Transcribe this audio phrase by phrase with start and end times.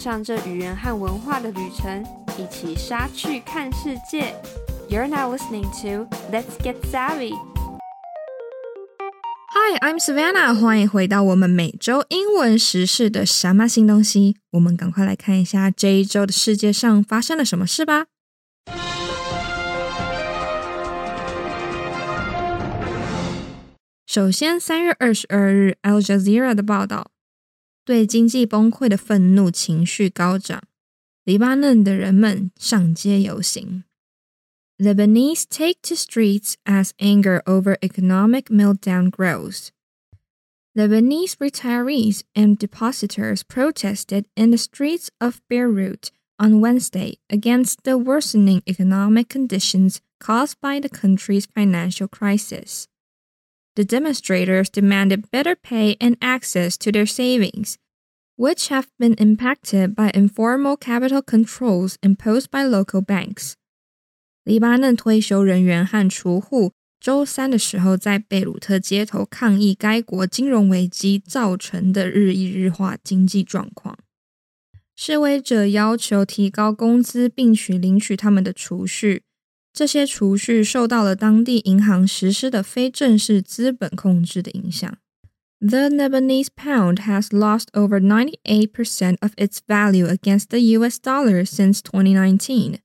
[0.00, 2.02] 上这语言和文化的旅程，
[2.38, 4.34] 一起杀去看世界。
[4.88, 7.34] You're now listening to Let's Get Savvy.
[9.52, 14.36] Hi, I'm Savannah，欢迎回到我们每周英文时事的什么新东西。
[14.52, 18.06] 我们赶快来看一下这一周的世界上发生了什么事吧。
[24.06, 27.09] 首先，三月二十二日，Al Jazeera 的报道。
[27.89, 30.63] 对经济崩溃的愤怒情绪高涨，
[31.23, 33.83] 黎巴嫩的人们上街游行。
[34.77, 39.69] Lebanese take to streets as anger over economic meltdown grows.
[40.73, 48.61] Lebanese retirees and depositors protested in the streets of Beirut on Wednesday against the worsening
[48.67, 52.88] economic conditions caused by the country's financial crisis.
[53.75, 57.75] The demonstrators demanded better pay and access to their savings,
[58.37, 63.53] which have been impacted by informal capital controls imposed by local banks.
[64.43, 73.97] 黎巴嫩退休人员和储户周三的时候在贝鲁特街头抗议该国金融危机造成的日益日化经济状况。
[74.95, 79.23] 示威者要求提高工资，并取领取他们的储蓄。
[79.75, 84.97] 这些储蓄受到了当地银行实施的非正式资本控制的影响。
[85.59, 92.79] The Lebanese pound has lost over 98% of its value against the US dollar since 2019,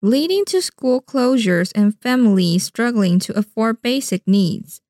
[0.00, 4.80] leading to school closures and families struggling to afford basic needs.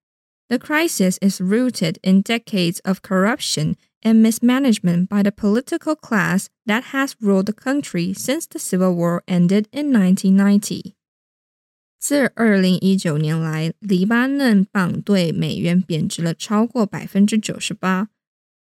[0.48, 6.94] The crisis is rooted in decades of corruption and mismanagement by the political class that
[6.94, 10.94] has ruled the country since the civil war ended in 1990.
[12.01, 18.09] 自二零一九年来，黎巴嫩镑对美元贬值了超过百分之九十八，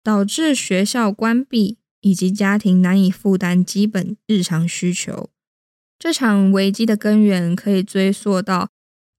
[0.03, 5.30] 导致学校关闭以及家庭难以负担基本日常需求。
[5.97, 8.72] 这场危机的根源可以追溯到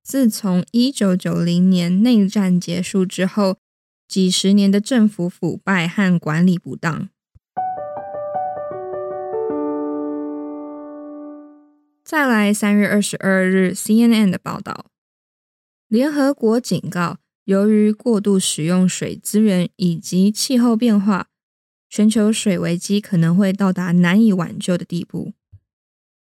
[0.03, 3.57] 自从一九九零年内战结束之后，
[4.07, 7.09] 几十年的政府腐败和管理不当。
[12.10, 14.86] 再来，三月二十二日，CNN 的报道，
[15.88, 21.30] 联合国警告，由于过度使用水资源以及气候变化，
[21.90, 25.34] 全球水危机可能会到达难以挽救的地步。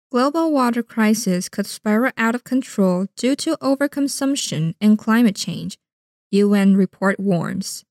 [0.09, 5.75] Global water crisis could spiral out of control due to overconsumption and climate change,
[6.31, 7.83] UN report warns.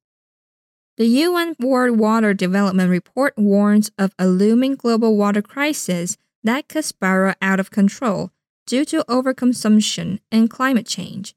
[0.97, 6.85] The UN World Water Development Report warns of a looming global water crisis that could
[6.85, 8.31] spiral out of control
[8.67, 11.35] due to overconsumption and climate change.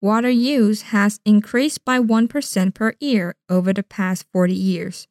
[0.00, 5.06] Water use has increased by 1% per year over the past 40 years,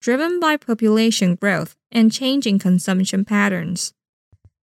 [0.00, 3.90] driven by population growth and changing consumption patterns.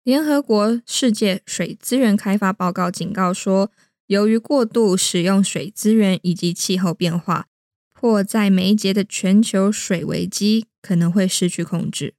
[0.04, 3.72] 联合国世界水资源开发报告警告说，
[4.08, 7.48] 由于过度使用水资源以及气候变化，
[7.94, 12.16] 迫在眉睫的全球水危机可能会失去控制。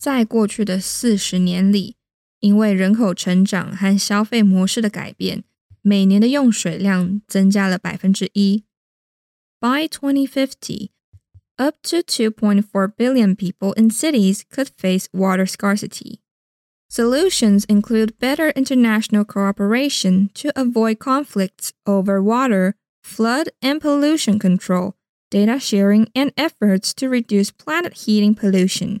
[0.00, 1.96] 在过去的四十年里，
[2.40, 5.44] 因为人口成长和消费模式的改变，
[5.82, 8.64] 每年的用水量增加了百分之一。
[9.60, 10.90] By 2050,
[11.56, 16.20] up to 2.4 billion people in cities could face water scarcity.
[16.88, 24.94] Solutions include better international cooperation to avoid conflicts over water, flood and pollution control,
[25.30, 29.00] data sharing, and efforts to reduce planet heating pollution.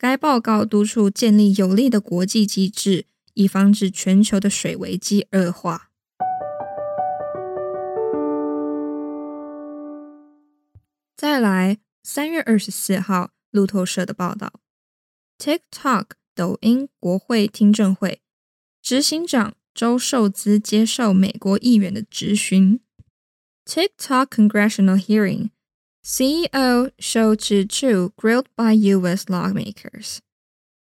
[0.00, 5.90] 该报告督促建立有力的国际机制，以防止全球的水危机恶化。
[11.16, 14.52] 再来，三月二十四号，路透社的报道
[15.36, 18.22] ：TikTok 抖音国会听证会，
[18.80, 22.78] 执行长周受资接受美国议员的质询。
[23.66, 25.50] TikTok congressional hearing。
[26.04, 29.28] CEO Shou Chew grilled by U.S.
[29.28, 30.22] lawmakers.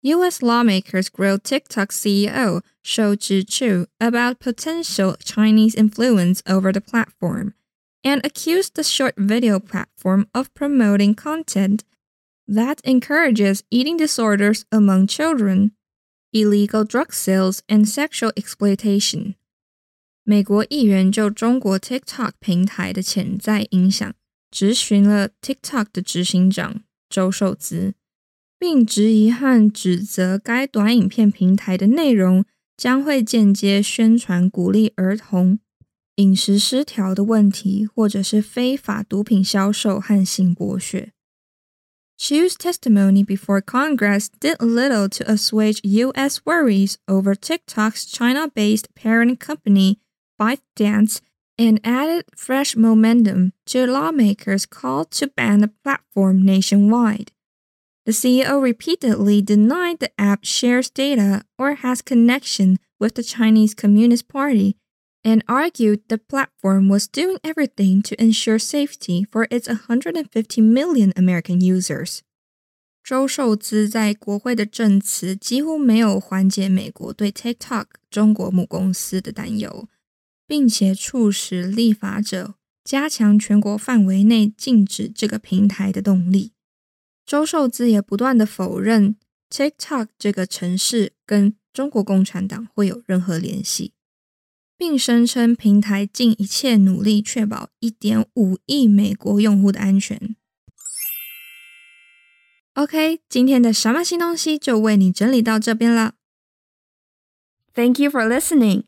[0.03, 0.43] U.S.
[0.43, 7.55] lawmakers grilled TikTok CEO Shou Chew about potential Chinese influence over the platform
[8.05, 11.85] and accused the short video platform of promoting content
[12.47, 15.73] that encourages eating disorders among children,
[16.33, 19.35] illegal drug sales, and sexual exploitation.
[21.79, 22.35] TikTok
[24.51, 27.95] 质询了 TikTok 的执行长周受资，
[28.59, 32.45] 并质疑和指责该短影片平台的内容
[32.77, 35.59] 将会间接宣传鼓励儿童
[36.17, 41.13] 饮食失调的问题，或者是非法毒品销售和性剥削。
[42.19, 46.41] Chew's testimony before Congress did little to assuage U.S.
[46.45, 49.99] worries over TikTok's China based parent company
[50.37, 51.19] ByteDance
[51.58, 57.32] and added fresh momentum to lawmakers' call to ban the platform nationwide.
[58.06, 64.28] The CEO repeatedly denied the app shares data or has connection with the Chinese Communist
[64.28, 64.76] Party
[65.24, 71.62] and argued the platform was doing everything to ensure safety for its 150 million American
[71.62, 72.24] users.
[73.04, 79.90] 周受资在国会的证词几乎没有缓解美国对 TikTok 中国母公司的担忧。
[80.49, 86.53] 并且促使立法者加强全国范围内禁止这个平台的动力。
[87.27, 89.17] 周受资也不断的否认
[89.51, 93.93] TikTok 这个城市跟中国共产党会有任何联系，
[94.79, 100.35] 并声称平台尽一切努力确保一点五亿美国用户的安全。
[102.73, 106.15] OK，今天的什么新东西就为你整理到这边了。
[107.75, 108.88] Thank you for listening.